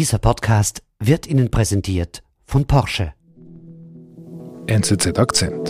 [0.00, 3.12] Dieser Podcast wird Ihnen präsentiert von Porsche.
[4.66, 5.68] NZZ Akzent.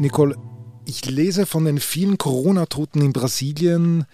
[0.00, 0.36] Nicole,
[0.84, 4.06] ich lese von den vielen Corona-Toten in Brasilien.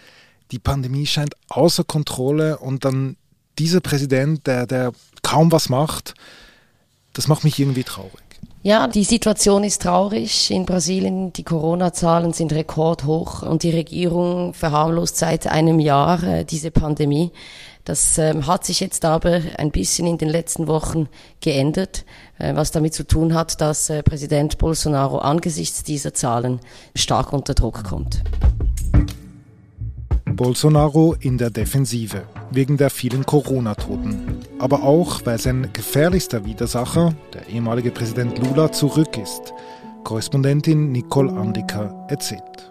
[0.51, 3.17] Die Pandemie scheint außer Kontrolle und dann
[3.59, 4.93] dieser Präsident, der, der
[5.23, 6.13] kaum was macht,
[7.15, 8.28] das macht mich irgendwie traurig.
[8.63, 11.33] Ja, die Situation ist traurig in Brasilien.
[11.33, 17.31] Die Corona-Zahlen sind rekordhoch und die Regierung verharmlost seit einem Jahr äh, diese Pandemie.
[17.85, 21.09] Das ähm, hat sich jetzt aber ein bisschen in den letzten Wochen
[21.41, 22.05] geändert,
[22.39, 26.59] äh, was damit zu tun hat, dass äh, Präsident Bolsonaro angesichts dieser Zahlen
[26.97, 28.25] stark unter Druck kommt.
[30.39, 37.49] Bolsonaro in der Defensive wegen der vielen Corona-Toten, aber auch weil sein gefährlichster Widersacher, der
[37.49, 39.53] ehemalige Präsident Lula, zurück ist.
[40.05, 42.71] Korrespondentin Nicole Andika erzählt.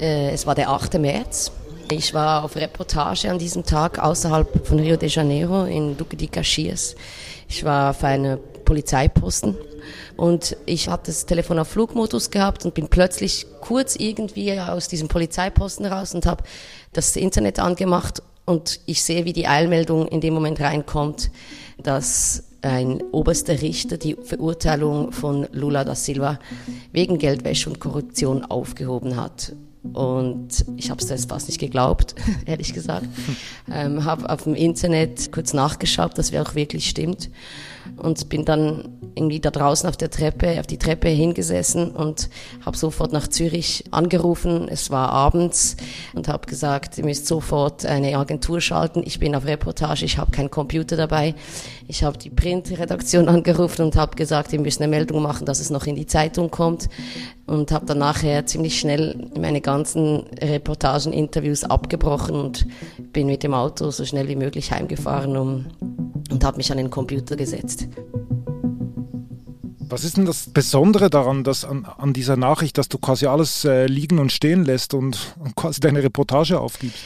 [0.00, 0.94] Äh, es war der 8.
[0.94, 1.52] März.
[1.90, 6.26] Ich war auf Reportage an diesem Tag außerhalb von Rio de Janeiro in Duque de
[6.26, 6.96] Caxias.
[7.48, 9.56] Ich war auf einem Polizeiposten
[10.16, 15.08] und ich habe das Telefon auf Flugmodus gehabt und bin plötzlich kurz irgendwie aus diesem
[15.08, 16.44] Polizeiposten raus und habe
[16.92, 21.30] das Internet angemacht und ich sehe, wie die Eilmeldung in dem Moment reinkommt,
[21.82, 26.38] dass ein oberster Richter die Verurteilung von Lula da Silva
[26.92, 29.52] wegen Geldwäsche und Korruption aufgehoben hat.
[29.92, 32.14] Und ich habe es fast nicht geglaubt,
[32.46, 33.06] ehrlich gesagt.
[33.68, 37.30] Ähm, habe auf dem Internet kurz nachgeschaut, dass es auch wirklich stimmt.
[37.96, 42.28] Und bin dann irgendwie da draußen auf der Treppe, auf die Treppe hingesessen und
[42.64, 44.68] habe sofort nach Zürich angerufen.
[44.68, 45.76] Es war abends
[46.14, 49.02] und habe gesagt, ihr müsst sofort eine Agentur schalten.
[49.04, 51.34] Ich bin auf Reportage, ich habe keinen Computer dabei.
[51.88, 55.70] Ich habe die Printredaktion angerufen und habe gesagt, ihr müsst eine Meldung machen, dass es
[55.70, 56.88] noch in die Zeitung kommt.
[57.46, 62.66] Und habe dann nachher ziemlich schnell meine ganzen Reportagen, Interviews abgebrochen und
[63.12, 65.66] bin mit dem Auto so schnell wie möglich heimgefahren um,
[66.28, 67.75] und habe mich an den Computer gesetzt.
[69.88, 73.64] Was ist denn das Besondere daran, dass an, an dieser Nachricht, dass du quasi alles
[73.64, 77.02] äh, liegen und stehen lässt und, und quasi deine Reportage aufgibst?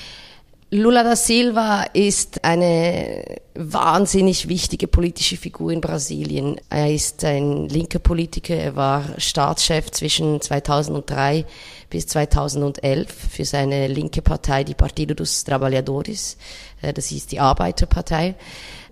[0.72, 3.24] Lula da Silva ist eine
[3.56, 6.60] wahnsinnig wichtige politische Figur in Brasilien.
[6.70, 8.54] Er ist ein linker Politiker.
[8.54, 11.44] Er war Staatschef zwischen 2003
[11.90, 16.36] bis 2011 für seine linke Partei, die Partido dos Trabalhadores.
[16.82, 18.36] Äh, das ist die Arbeiterpartei.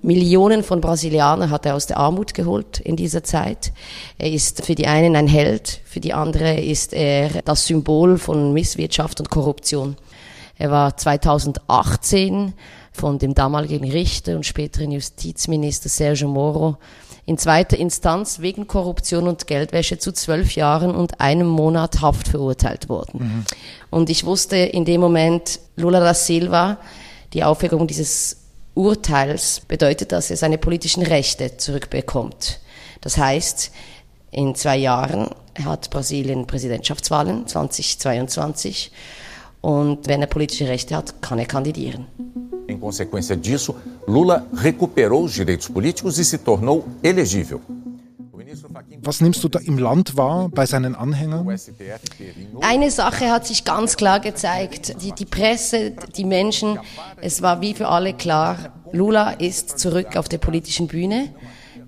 [0.03, 3.73] Millionen von Brasilianern hat er aus der Armut geholt in dieser Zeit.
[4.19, 8.53] Er ist für die einen ein Held, für die andere ist er das Symbol von
[8.53, 9.97] Misswirtschaft und Korruption.
[10.59, 12.53] Er war 2018
[12.93, 16.77] von dem damaligen Richter und späteren Justizminister Sergio Moro
[17.27, 22.89] in zweiter Instanz wegen Korruption und Geldwäsche zu zwölf Jahren und einem Monat Haft verurteilt
[22.89, 23.19] worden.
[23.21, 23.45] Mhm.
[23.91, 26.79] Und ich wusste in dem Moment, Lula da Silva,
[27.35, 28.39] die Aufhebung dieses
[28.75, 32.61] Urteils bedeutet, dass er seine politischen Rechte zurückbekommt.
[33.03, 33.73] Das heißt,
[34.31, 35.29] in zwei Jahren
[35.63, 38.91] hat Brasilien Präsidentschaftswahlen 2022
[39.61, 42.07] und wenn er politische Rechte hat, kann er kandidieren.
[42.69, 43.77] Em consequência disso,
[44.07, 47.61] Lula recuperou os direitos políticos e se tornou elegível.
[49.03, 51.47] Was nimmst du da im Land wahr bei seinen Anhängern?
[52.61, 55.03] Eine Sache hat sich ganz klar gezeigt.
[55.03, 56.79] Die, die Presse, die Menschen,
[57.21, 61.29] es war wie für alle klar, Lula ist zurück auf der politischen Bühne.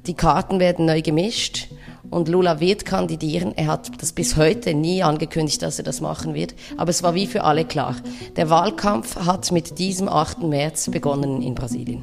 [0.06, 1.68] Die Karten werden neu gemischt
[2.10, 3.52] und Lula wird kandidieren.
[3.56, 6.54] Er hat das bis heute nie angekündigt, dass er das machen wird.
[6.76, 7.96] Aber es war wie für alle klar.
[8.36, 10.42] Der Wahlkampf hat mit diesem 8.
[10.42, 12.02] März begonnen in Brasilien.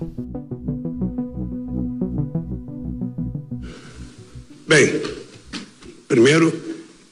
[4.68, 4.90] Bem,
[6.10, 6.52] primeiro,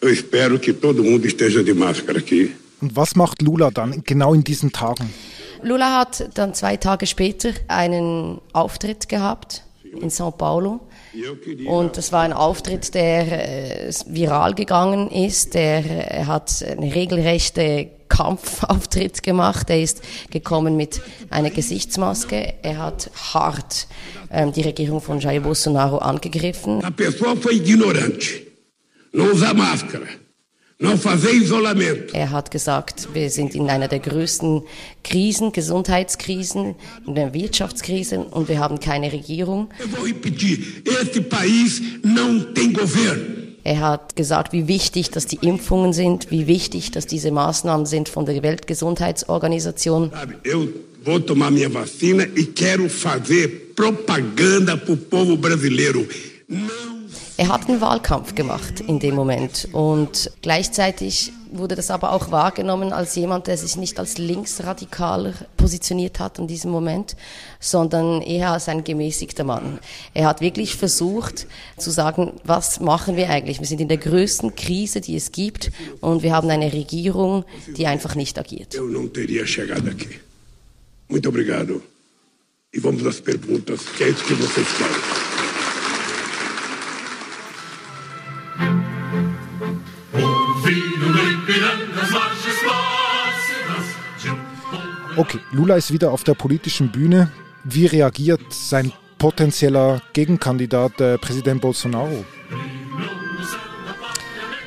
[0.01, 2.51] eu espero que todo mundo esteja de máscara aqui.
[2.81, 5.09] Und was macht Lula dann genau in diesen Tagen?
[5.63, 9.63] Lula hat dann zwei Tage später einen Auftritt gehabt
[10.01, 10.81] in São Paulo
[11.65, 15.53] und das war ein Auftritt, der äh, viral gegangen ist.
[15.53, 19.69] Der äh, hat eine regelrechte Kampfauftritt gemacht.
[19.69, 22.55] Er ist gekommen mit einer Gesichtsmaske.
[22.61, 23.87] Er hat hart
[24.31, 26.83] ähm, die Regierung von Jair Bolsonaro angegriffen.
[26.83, 28.45] A pessoa foi ignorante.
[29.13, 30.24] Não usa máscara.
[30.79, 34.63] Er hat gesagt, wir sind in einer der größten
[35.03, 36.75] Krisen, Gesundheitskrisen,
[37.07, 39.69] in der Wirtschaftskrise und wir haben keine Regierung.
[43.63, 48.09] Er hat gesagt, wie wichtig, dass die Impfungen sind, wie wichtig, dass diese Maßnahmen sind
[48.09, 50.11] von der Weltgesundheitsorganisation.
[51.05, 56.07] vou tomar minha vacina e quero fazer propaganda para o povo brasileiro.
[56.49, 56.94] Não
[57.37, 62.93] er hat einen Wahlkampf gemacht in dem Moment und gleichzeitig wurde das aber auch wahrgenommen
[62.93, 67.15] als jemand, der sich nicht als linksradikaler positioniert hat in diesem Moment,
[67.59, 69.79] sondern eher als ein gemäßigter Mann.
[70.13, 71.47] Er hat wirklich versucht
[71.77, 73.59] zu sagen, was machen wir eigentlich?
[73.59, 75.71] Wir sind in der größten Krise, die es gibt
[76.01, 77.45] und wir haben eine Regierung,
[77.77, 78.75] die einfach nicht agiert.
[81.07, 81.83] Muito obrigado.
[82.73, 85.24] E vamos às perguntas, que é isso que vocês querem.
[95.17, 97.31] Okay, Lula ist wieder auf der politischen Bühne.
[97.63, 102.25] Wie reagiert sein potenzieller Gegenkandidat, äh, Präsident Bolsonaro?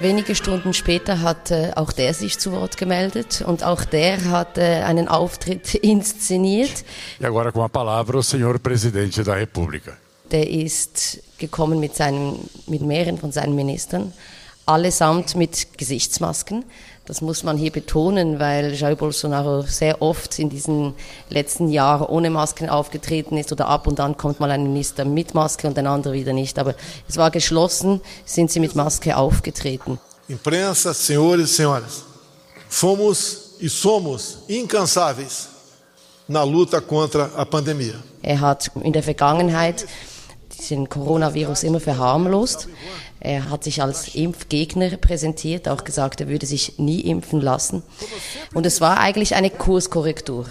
[0.00, 4.56] Wenige Stunden später hat äh, auch der sich zu Wort gemeldet und auch der hat
[4.56, 6.84] äh, einen Auftritt inszeniert.
[7.20, 9.92] E agora com a palavra o senhor presidente da República.
[10.30, 14.14] Der ist gekommen mit, seinen, mit mehreren von seinen Ministern,
[14.64, 16.64] allesamt mit Gesichtsmasken.
[17.08, 20.92] Das muss man hier betonen, weil Jair Bolsonaro sehr oft in diesen
[21.30, 25.32] letzten Jahren ohne Masken aufgetreten ist oder ab und an kommt mal ein Minister mit
[25.32, 26.58] Maske und ein anderer wieder nicht.
[26.58, 26.74] Aber
[27.08, 29.98] es war geschlossen, sind sie mit Maske aufgetreten.
[30.28, 32.04] Imprensa, senhores e senhoras,
[32.68, 35.48] fomos e somos incansáveis
[36.28, 37.94] na luta contra a pandemia.
[38.20, 39.86] Er hat in der Vergangenheit
[40.58, 42.68] diesen Coronavirus immer verharmlost.
[43.20, 47.82] Er hat sich als Impfgegner präsentiert, auch gesagt, er würde sich nie impfen lassen.
[48.54, 50.46] Und es war eigentlich eine Kurskorrektur,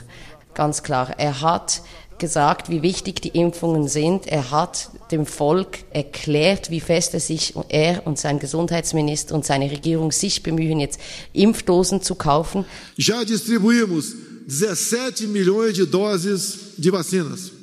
[0.53, 1.13] ganz klar.
[1.17, 1.81] Er hat
[2.17, 4.27] gesagt, wie wichtig die Impfungen sind.
[4.27, 9.71] Er hat dem Volk erklärt, wie fest er sich, er und sein Gesundheitsminister und seine
[9.71, 10.99] Regierung sich bemühen, jetzt
[11.33, 12.65] Impfdosen zu kaufen.
[12.97, 14.15] Já distribuímos
[14.47, 17.56] 17 milhões de doses de vacinas.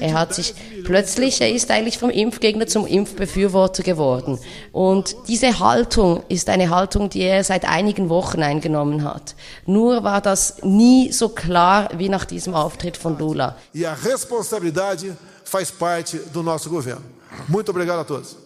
[0.00, 0.54] Er hat sich
[0.84, 4.40] plötzlich, er ist eigentlich vom Impfgegner zum Impfbefürworter geworden.
[4.72, 9.36] Und diese Haltung ist eine Haltung, die er seit einigen Wochen eingenommen hat.
[9.66, 13.56] Nur war das nie so klar wie nach diesem Auftritt von Lula.
[13.72, 17.02] E a responsabilidade faz parte do nosso governo.
[17.46, 18.41] Muito obrigado a todos.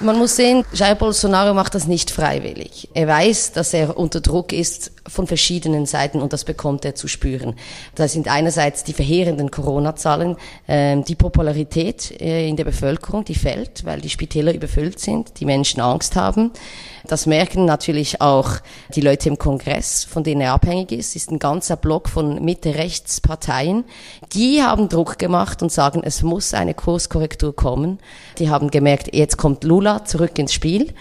[0.00, 2.88] Man muss sehen, Jair Bolsonaro macht das nicht freiwillig.
[2.94, 7.08] Er weiß, dass er unter Druck ist von verschiedenen Seiten und das bekommt er zu
[7.08, 7.56] spüren.
[7.96, 10.36] Das sind einerseits die verheerenden Corona-Zahlen,
[10.68, 15.44] äh, die Popularität äh, in der Bevölkerung, die fällt, weil die Spitäler überfüllt sind, die
[15.44, 16.52] Menschen Angst haben.
[17.08, 18.50] Das merken natürlich auch
[18.94, 21.08] die Leute im Kongress, von denen er abhängig ist.
[21.08, 23.84] Es ist ein ganzer Block von Mitte-Rechts-Parteien.
[24.34, 27.98] Die haben Druck gemacht und sagen, es muss eine Kurskorrektur kommen.
[28.38, 30.94] Die haben gemerkt, jetzt kommt Lula zurück ins Spiel.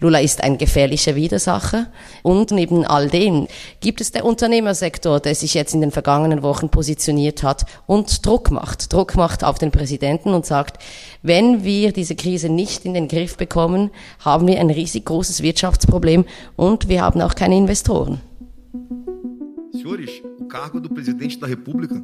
[0.00, 1.86] Lula ist ein gefährlicher Widersacher.
[2.22, 3.46] Und neben all dem
[3.80, 8.50] gibt es der Unternehmersektor, der sich jetzt in den vergangenen Wochen positioniert hat und Druck
[8.50, 8.92] macht.
[8.92, 10.82] Druck macht auf den Präsidenten und sagt,
[11.22, 16.24] wenn wir diese Krise nicht in den Griff bekommen, haben wir ein riesig großes Wirtschaftsproblem
[16.56, 18.20] und wir haben auch keine Investoren.
[19.72, 22.00] Senhores, o cargo do presidente da República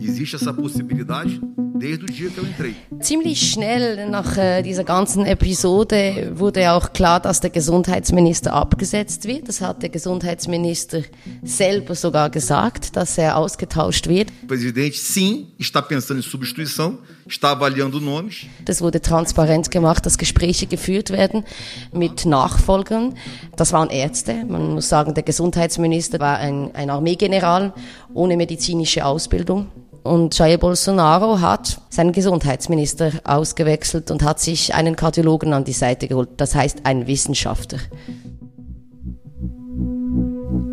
[0.00, 1.40] existe essa possibilidade
[1.78, 2.74] desde o dia que eu entrei.
[3.00, 9.48] Ziemlich schnell nach äh, dieser ganzen Episode wurde auch klar, dass der Gesundheitsminister abgesetzt wird.
[9.48, 11.02] Das hat der Gesundheitsminister
[11.42, 14.30] selber sogar gesagt, dass er ausgetauscht wird.
[14.42, 18.46] O presidente sim está pensando em substituição, está avaliando nomes.
[18.64, 21.44] Das wurde transparent gemacht, dass Gespräche geführt werden
[21.92, 23.14] mit Nachfolgern.
[23.56, 24.44] Das waren Ärzte.
[24.44, 27.72] Man muss sagen, der Gesundheitsminister war ein, ein Armeegeneral
[28.12, 29.68] ohne medizinische Ausbildung.
[30.08, 36.08] Und Jair Bolsonaro hat seinen Gesundheitsminister ausgewechselt und hat sich einen Kardiologen an die Seite
[36.08, 37.78] geholt, das heißt einen Wissenschaftler.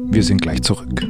[0.09, 1.01] Wir sind gleich zurück.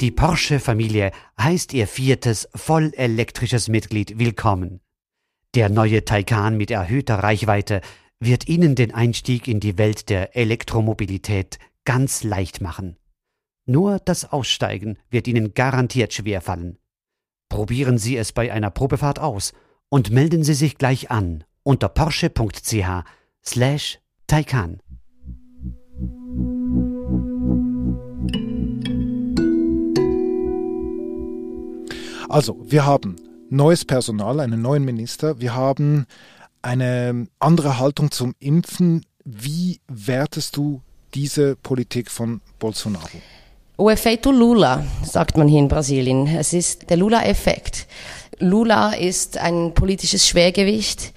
[0.00, 4.80] Die Porsche-Familie heißt ihr viertes vollelektrisches Mitglied willkommen.
[5.54, 7.82] Der neue Taycan mit erhöhter Reichweite
[8.20, 12.96] wird Ihnen den Einstieg in die Welt der Elektromobilität ganz leicht machen.
[13.70, 16.76] Nur das Aussteigen wird Ihnen garantiert schwer fallen.
[17.48, 19.52] Probieren Sie es bei einer Probefahrt aus
[19.88, 23.04] und melden Sie sich gleich an unter porsche.ch
[23.46, 24.80] slash Taycan.
[32.28, 33.14] Also, wir haben
[33.50, 36.06] neues Personal, einen neuen Minister, wir haben
[36.60, 39.06] eine andere Haltung zum Impfen.
[39.24, 40.82] Wie wertest du
[41.14, 43.20] diese Politik von Bolsonaro?
[43.80, 46.26] O efeito Lula, sagt man hier in Brasilien.
[46.26, 47.86] Es ist der Lula-Effekt.
[48.38, 51.14] Lula ist ein politisches Schwergewicht.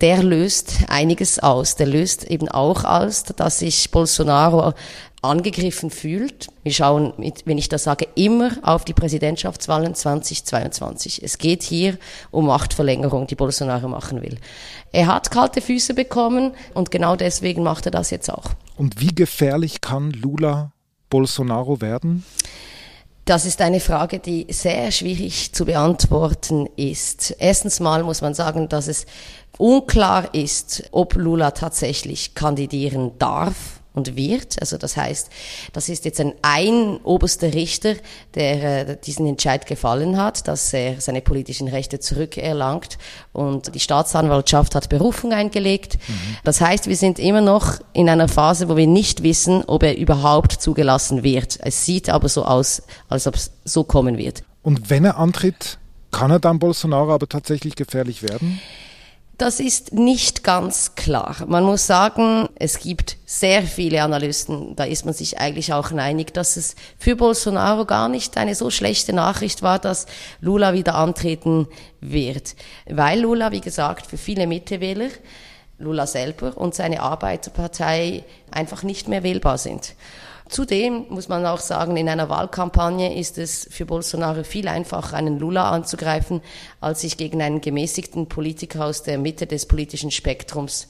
[0.00, 1.74] der löst einiges aus.
[1.74, 4.74] Der löst eben auch aus, dass sich Bolsonaro
[5.22, 6.46] angegriffen fühlt.
[6.62, 7.14] Wir schauen,
[7.46, 11.20] wenn ich das sage, immer auf die Präsidentschaftswahlen 2022.
[11.20, 11.98] Es geht hier
[12.30, 14.38] um Machtverlängerung, die Bolsonaro machen will.
[14.92, 18.50] Er hat kalte Füße bekommen und genau deswegen macht er das jetzt auch.
[18.76, 20.73] Und wie gefährlich kann Lula
[21.14, 22.24] Bolsonaro werden?
[23.24, 27.36] Das ist eine Frage, die sehr schwierig zu beantworten ist.
[27.38, 29.06] Erstens mal muss man sagen, dass es
[29.56, 33.54] unklar ist, ob Lula tatsächlich kandidieren darf
[33.94, 34.60] und wird.
[34.60, 35.30] Also das heißt,
[35.72, 37.94] das ist jetzt ein, ein oberster Richter,
[38.34, 42.98] der äh, diesen Entscheid gefallen hat, dass er seine politischen Rechte zurückerlangt
[43.32, 45.98] und die Staatsanwaltschaft hat Berufung eingelegt.
[46.06, 46.36] Mhm.
[46.42, 49.96] Das heißt, wir sind immer noch in einer Phase, wo wir nicht wissen, ob er
[49.96, 51.58] überhaupt zugelassen wird.
[51.62, 54.42] Es sieht aber so aus, als ob es so kommen wird.
[54.62, 55.78] Und wenn er antritt,
[56.10, 58.60] kann er dann Bolsonaro aber tatsächlich gefährlich werden?
[59.36, 61.36] Das ist nicht ganz klar.
[61.48, 66.32] Man muss sagen, es gibt sehr viele Analysten, da ist man sich eigentlich auch einig,
[66.32, 70.06] dass es für Bolsonaro gar nicht eine so schlechte Nachricht war, dass
[70.40, 71.66] Lula wieder antreten
[72.00, 72.54] wird.
[72.86, 75.08] Weil Lula, wie gesagt, für viele Mittewähler,
[75.78, 78.22] Lula selber und seine Arbeiterpartei
[78.52, 79.94] einfach nicht mehr wählbar sind.
[80.54, 85.40] Zudem muss man auch sagen, in einer Wahlkampagne ist es für Bolsonaro viel einfacher, einen
[85.40, 86.42] Lula anzugreifen,
[86.80, 90.86] als sich gegen einen gemäßigten Politiker aus der Mitte des politischen Spektrums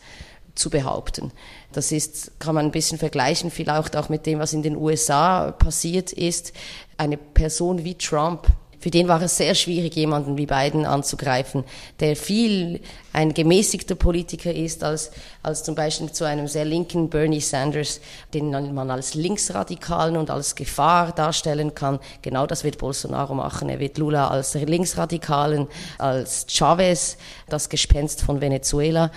[0.54, 1.32] zu behaupten.
[1.72, 5.52] Das ist, kann man ein bisschen vergleichen, vielleicht auch mit dem, was in den USA
[5.52, 6.52] passiert ist.
[6.98, 8.48] Eine Person wie Trump,
[8.84, 11.64] für den war es sehr schwierig, jemanden wie Biden anzugreifen,
[12.00, 12.82] der viel
[13.14, 15.10] ein gemäßigter Politiker ist als,
[15.42, 18.02] als zum Beispiel zu einem sehr linken Bernie Sanders,
[18.34, 21.98] den man als Linksradikalen und als Gefahr darstellen kann.
[22.20, 23.70] Genau das wird Bolsonaro machen.
[23.70, 27.16] Er wird Lula als Linksradikalen, als Chavez,
[27.48, 29.10] das Gespenst von Venezuela,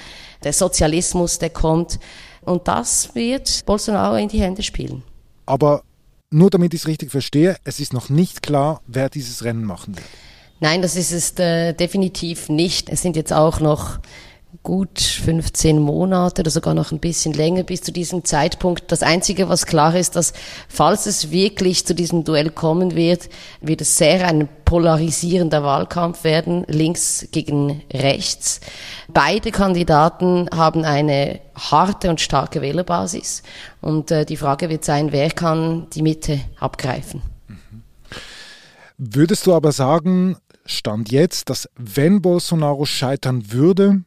[0.45, 1.99] der Sozialismus, der kommt.
[2.41, 5.03] Und das wird Bolsonaro in die Hände spielen.
[5.45, 5.83] Aber
[6.29, 9.95] nur damit ich es richtig verstehe, es ist noch nicht klar, wer dieses Rennen machen
[9.95, 10.07] wird.
[10.59, 12.89] Nein, das ist es äh, definitiv nicht.
[12.89, 13.99] Es sind jetzt auch noch
[14.67, 18.91] gut 15 Monate oder sogar noch ein bisschen länger bis zu diesem Zeitpunkt.
[18.91, 20.33] Das Einzige, was klar ist, dass
[20.67, 23.29] falls es wirklich zu diesem Duell kommen wird,
[23.61, 28.59] wird es sehr ein polarisierender Wahlkampf werden, links gegen rechts.
[29.07, 33.43] Beide Kandidaten haben eine harte und starke Wählerbasis
[33.79, 37.21] und äh, die Frage wird sein, wer kann die Mitte abgreifen.
[38.97, 44.01] Würdest du aber sagen, Stand jetzt, dass wenn Bolsonaro scheitern würde,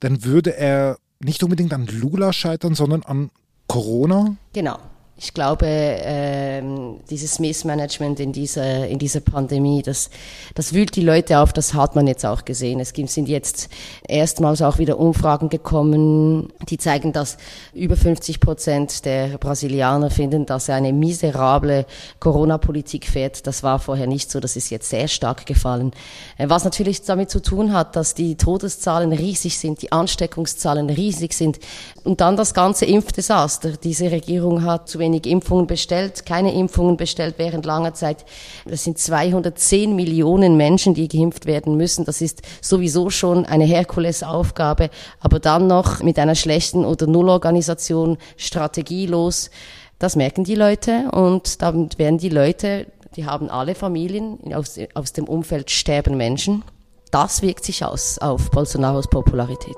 [0.00, 3.30] dann würde er nicht unbedingt an Lula scheitern, sondern an
[3.66, 4.36] Corona?
[4.52, 4.78] Genau.
[5.16, 10.10] Ich glaube, ähm, dieses Missmanagement in dieser, in dieser Pandemie, das,
[10.56, 12.80] das wühlt die Leute auf, das hat man jetzt auch gesehen.
[12.80, 13.68] Es sind jetzt
[14.08, 17.36] erstmals auch wieder Umfragen gekommen, die zeigen, dass
[17.74, 21.86] über 50 Prozent der Brasilianer finden, dass er eine miserable
[22.18, 23.46] Corona-Politik fährt.
[23.46, 25.92] Das war vorher nicht so, das ist jetzt sehr stark gefallen.
[26.38, 31.34] Äh, was natürlich damit zu tun hat, dass die Todeszahlen riesig sind, die Ansteckungszahlen riesig
[31.34, 31.60] sind
[32.02, 33.76] und dann das ganze Impfdesaster.
[33.76, 38.24] Diese Regierung hat zu wenig Impfungen bestellt, keine Impfungen bestellt während langer Zeit.
[38.64, 42.04] Das sind 210 Millionen Menschen, die geimpft werden müssen.
[42.04, 44.88] Das ist sowieso schon eine Herkulesaufgabe,
[45.20, 49.50] aber dann noch mit einer schlechten oder Nullorganisation strategielos.
[49.98, 55.12] Das merken die Leute und damit werden die Leute, die haben alle Familien, aus, aus
[55.12, 56.64] dem Umfeld sterben Menschen.
[57.10, 59.76] Das wirkt sich aus auf Bolsonaros Popularität.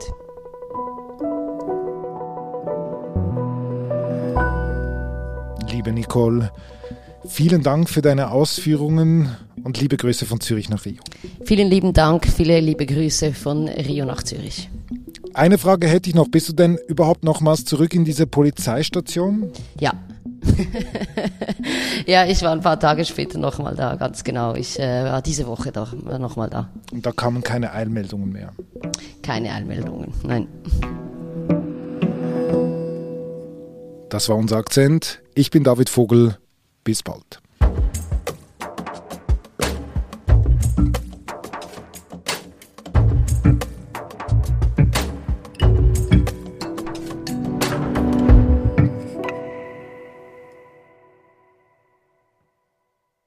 [5.77, 6.51] Liebe Nicole.
[7.29, 11.03] Vielen Dank für deine Ausführungen und liebe Grüße von Zürich nach Rio.
[11.45, 14.71] Vielen lieben Dank, viele liebe Grüße von Rio nach Zürich.
[15.35, 16.29] Eine Frage hätte ich noch.
[16.29, 19.51] Bist du denn überhaupt nochmals zurück in diese Polizeistation?
[19.79, 19.93] Ja.
[22.07, 24.55] ja, ich war ein paar Tage später nochmal da, ganz genau.
[24.55, 25.87] Ich äh, war diese Woche da,
[26.19, 26.71] nochmal da.
[26.91, 28.53] Und da kamen keine Eilmeldungen mehr?
[29.23, 30.49] Keine Eilmeldungen, nein.
[34.09, 35.21] Das war unser Akzent.
[35.35, 36.39] Ich bin David Vogel.
[36.85, 37.41] Bis bald.